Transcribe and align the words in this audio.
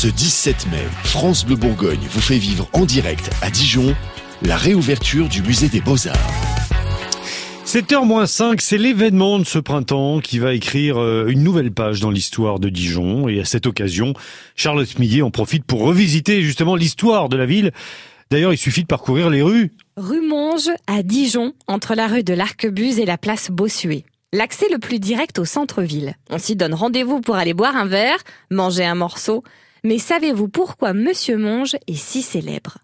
Ce 0.00 0.08
17 0.08 0.68
mai, 0.70 0.78
France 1.04 1.44
Bleu 1.44 1.56
Bourgogne 1.56 2.00
vous 2.08 2.22
fait 2.22 2.38
vivre 2.38 2.66
en 2.72 2.86
direct 2.86 3.28
à 3.42 3.50
Dijon 3.50 3.94
la 4.40 4.56
réouverture 4.56 5.28
du 5.28 5.42
musée 5.42 5.68
des 5.68 5.82
Beaux-Arts. 5.82 6.16
7h-5, 7.66 8.60
c'est 8.60 8.78
l'événement 8.78 9.38
de 9.38 9.44
ce 9.44 9.58
printemps 9.58 10.20
qui 10.20 10.38
va 10.38 10.54
écrire 10.54 10.98
euh, 10.98 11.26
une 11.28 11.42
nouvelle 11.42 11.70
page 11.70 12.00
dans 12.00 12.10
l'histoire 12.10 12.60
de 12.60 12.70
Dijon. 12.70 13.28
Et 13.28 13.40
à 13.40 13.44
cette 13.44 13.66
occasion, 13.66 14.14
Charlotte 14.56 14.98
Millet 14.98 15.20
en 15.20 15.30
profite 15.30 15.64
pour 15.64 15.82
revisiter 15.82 16.40
justement 16.40 16.76
l'histoire 16.76 17.28
de 17.28 17.36
la 17.36 17.44
ville. 17.44 17.70
D'ailleurs, 18.30 18.54
il 18.54 18.58
suffit 18.58 18.84
de 18.84 18.86
parcourir 18.86 19.28
les 19.28 19.42
rues. 19.42 19.70
Rue 19.98 20.26
Monge 20.26 20.70
à 20.86 21.02
Dijon, 21.02 21.52
entre 21.66 21.94
la 21.94 22.06
rue 22.06 22.24
de 22.24 22.32
l'Arquebuse 22.32 22.98
et 22.98 23.04
la 23.04 23.18
place 23.18 23.50
Bossuet. 23.50 24.06
L'accès 24.32 24.68
le 24.72 24.78
plus 24.78 24.98
direct 24.98 25.38
au 25.38 25.44
centre-ville. 25.44 26.14
On 26.30 26.38
s'y 26.38 26.56
donne 26.56 26.72
rendez-vous 26.72 27.20
pour 27.20 27.34
aller 27.34 27.52
boire 27.52 27.76
un 27.76 27.86
verre, 27.86 28.20
manger 28.50 28.86
un 28.86 28.94
morceau. 28.94 29.44
Mais 29.84 29.98
savez-vous 29.98 30.48
pourquoi 30.48 30.92
Monsieur 30.92 31.36
Monge 31.36 31.76
est 31.86 31.94
si 31.94 32.22
célèbre? 32.22 32.78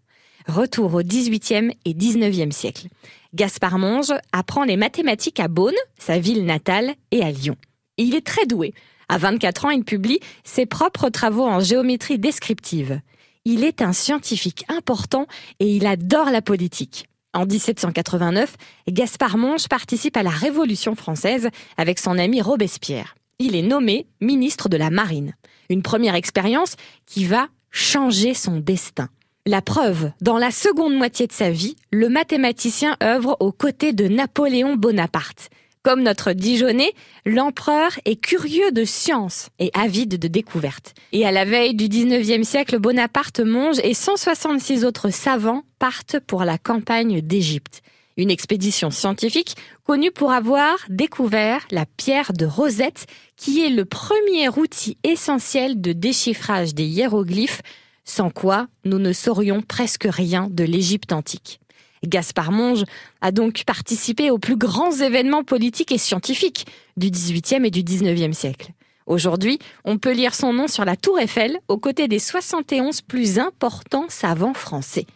Retour 0.48 0.94
au 0.94 1.02
XVIIIe 1.02 1.72
et 1.84 1.94
XIXe 1.94 2.54
siècle. 2.54 2.86
Gaspard 3.34 3.78
Monge 3.78 4.14
apprend 4.32 4.64
les 4.64 4.76
mathématiques 4.76 5.40
à 5.40 5.48
Beaune, 5.48 5.74
sa 5.98 6.18
ville 6.18 6.46
natale, 6.46 6.94
et 7.10 7.22
à 7.22 7.30
Lyon. 7.30 7.56
Il 7.98 8.14
est 8.14 8.24
très 8.24 8.46
doué. 8.46 8.72
À 9.08 9.18
24 9.18 9.66
ans, 9.66 9.70
il 9.70 9.84
publie 9.84 10.20
ses 10.44 10.66
propres 10.66 11.10
travaux 11.10 11.46
en 11.46 11.60
géométrie 11.60 12.18
descriptive. 12.18 13.00
Il 13.44 13.62
est 13.62 13.82
un 13.82 13.92
scientifique 13.92 14.64
important 14.68 15.26
et 15.60 15.68
il 15.68 15.86
adore 15.86 16.30
la 16.30 16.42
politique. 16.42 17.08
En 17.34 17.44
1789, 17.44 18.56
Gaspard 18.88 19.36
Monge 19.36 19.68
participe 19.68 20.16
à 20.16 20.22
la 20.22 20.30
Révolution 20.30 20.94
française 20.94 21.50
avec 21.76 21.98
son 21.98 22.18
ami 22.18 22.40
Robespierre. 22.40 23.14
Il 23.38 23.54
est 23.54 23.62
nommé 23.62 24.06
ministre 24.20 24.68
de 24.68 24.78
la 24.78 24.90
Marine. 24.90 25.34
Une 25.70 25.82
première 25.82 26.14
expérience 26.14 26.76
qui 27.06 27.24
va 27.24 27.48
changer 27.70 28.34
son 28.34 28.58
destin. 28.58 29.08
La 29.46 29.62
preuve, 29.62 30.10
dans 30.20 30.38
la 30.38 30.50
seconde 30.50 30.94
moitié 30.94 31.26
de 31.26 31.32
sa 31.32 31.50
vie, 31.50 31.76
le 31.92 32.08
mathématicien 32.08 32.96
œuvre 33.02 33.36
aux 33.38 33.52
côtés 33.52 33.92
de 33.92 34.08
Napoléon 34.08 34.74
Bonaparte. 34.74 35.50
Comme 35.84 36.02
notre 36.02 36.32
Dijonais, 36.32 36.92
l'empereur 37.24 37.92
est 38.04 38.20
curieux 38.20 38.72
de 38.72 38.84
science 38.84 39.50
et 39.60 39.70
avide 39.72 40.18
de 40.18 40.26
découvertes. 40.26 40.94
Et 41.12 41.24
à 41.24 41.30
la 41.30 41.44
veille 41.44 41.76
du 41.76 41.84
19e 41.84 42.42
siècle, 42.42 42.80
Bonaparte 42.80 43.38
Monge 43.38 43.78
et 43.84 43.94
166 43.94 44.84
autres 44.84 45.10
savants 45.10 45.62
partent 45.78 46.18
pour 46.18 46.42
la 46.42 46.58
campagne 46.58 47.20
d'Égypte. 47.20 47.82
Une 48.16 48.30
expédition 48.30 48.90
scientifique 48.90 49.56
connue 49.84 50.10
pour 50.10 50.32
avoir 50.32 50.76
découvert 50.88 51.66
la 51.70 51.84
pierre 51.84 52.32
de 52.32 52.46
Rosette, 52.46 53.06
qui 53.36 53.64
est 53.64 53.70
le 53.70 53.84
premier 53.84 54.48
outil 54.48 54.96
essentiel 55.04 55.80
de 55.80 55.92
déchiffrage 55.92 56.74
des 56.74 56.86
hiéroglyphes 56.86 57.60
sans 58.06 58.30
quoi 58.30 58.68
nous 58.84 58.98
ne 58.98 59.12
saurions 59.12 59.60
presque 59.60 60.06
rien 60.08 60.48
de 60.50 60.64
l'Égypte 60.64 61.12
antique. 61.12 61.60
Gaspard 62.04 62.52
Monge 62.52 62.84
a 63.20 63.32
donc 63.32 63.64
participé 63.64 64.30
aux 64.30 64.38
plus 64.38 64.56
grands 64.56 64.92
événements 64.92 65.44
politiques 65.44 65.92
et 65.92 65.98
scientifiques 65.98 66.66
du 66.96 67.10
XVIIIe 67.10 67.66
et 67.66 67.70
du 67.70 67.82
XIXe 67.82 68.36
siècle. 68.36 68.72
Aujourd'hui, 69.06 69.58
on 69.84 69.98
peut 69.98 70.12
lire 70.12 70.34
son 70.34 70.52
nom 70.52 70.68
sur 70.68 70.84
la 70.84 70.96
tour 70.96 71.18
Eiffel 71.18 71.58
aux 71.68 71.78
côtés 71.78 72.08
des 72.08 72.18
71 72.18 73.02
plus 73.02 73.38
importants 73.38 74.06
savants 74.08 74.54
français. 74.54 75.06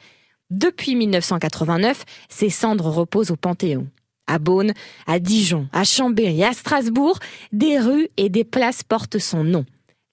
Depuis 0.50 0.96
1989, 0.96 2.04
ses 2.28 2.50
cendres 2.50 2.88
reposent 2.88 3.30
au 3.30 3.36
Panthéon. 3.36 3.86
À 4.26 4.40
Beaune, 4.40 4.72
à 5.06 5.20
Dijon, 5.20 5.68
à 5.72 5.84
Chambéry, 5.84 6.42
à 6.42 6.52
Strasbourg, 6.52 7.18
des 7.52 7.78
rues 7.78 8.08
et 8.16 8.28
des 8.28 8.42
places 8.42 8.82
portent 8.82 9.18
son 9.18 9.44
nom. 9.44 9.64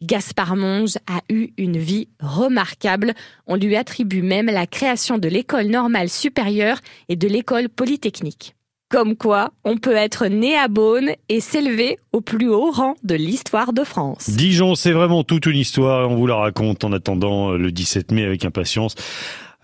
Gaspard 0.03 0.55
Monge 0.55 0.97
a 1.07 1.21
eu 1.29 1.49
une 1.57 1.77
vie 1.77 2.07
remarquable. 2.19 3.15
On 3.47 3.55
lui 3.55 3.75
attribue 3.75 4.21
même 4.21 4.45
la 4.45 4.67
création 4.67 5.17
de 5.17 5.27
l'école 5.27 5.67
normale 5.67 6.09
supérieure 6.09 6.79
et 7.09 7.15
de 7.15 7.27
l'école 7.27 7.67
polytechnique. 7.67 8.53
Comme 8.89 9.15
quoi, 9.15 9.51
on 9.65 9.77
peut 9.77 9.95
être 9.95 10.27
né 10.27 10.55
à 10.55 10.67
Beaune 10.67 11.09
et 11.29 11.39
s'élever 11.39 11.97
au 12.13 12.21
plus 12.21 12.47
haut 12.47 12.71
rang 12.71 12.93
de 13.03 13.15
l'histoire 13.15 13.73
de 13.73 13.83
France. 13.83 14.29
Dijon, 14.29 14.75
c'est 14.75 14.93
vraiment 14.93 15.23
toute 15.23 15.47
une 15.47 15.57
histoire. 15.57 16.09
On 16.09 16.15
vous 16.15 16.27
la 16.27 16.35
raconte 16.35 16.83
en 16.83 16.93
attendant 16.93 17.51
le 17.51 17.71
17 17.71 18.11
mai 18.11 18.23
avec 18.23 18.45
impatience. 18.45 18.95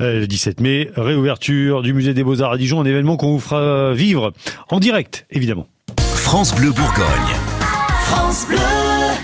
Euh, 0.01 0.21
le 0.21 0.27
17 0.27 0.59
mai, 0.59 0.89
réouverture 0.95 1.81
du 1.81 1.93
musée 1.93 2.13
des 2.13 2.23
Beaux-Arts 2.23 2.53
à 2.53 2.57
Dijon, 2.57 2.81
un 2.81 2.85
événement 2.85 3.15
qu'on 3.17 3.31
vous 3.31 3.39
fera 3.39 3.93
vivre 3.93 4.33
en 4.69 4.79
direct, 4.79 5.25
évidemment. 5.29 5.67
France 6.15 6.55
Bleu 6.55 6.71
Bourgogne. 6.71 7.35
France 8.05 8.47
Bleu 8.47 8.92